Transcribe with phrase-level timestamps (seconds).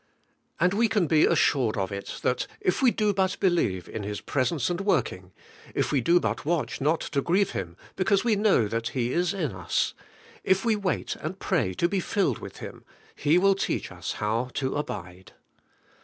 [0.59, 4.19] And we can be assured of it, that if we do but believe in His
[4.19, 5.31] presence and working,
[5.75, 9.31] if we do but watch not to grieve Him, because we know that He is
[9.31, 9.93] in us,
[10.43, 12.83] if we wait and pray to be filled with Him,
[13.15, 15.33] He will teach us how to abide.